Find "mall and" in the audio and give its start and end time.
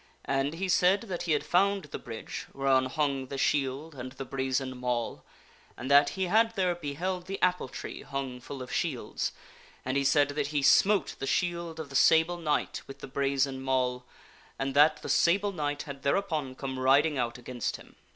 4.75-5.91, 13.61-14.73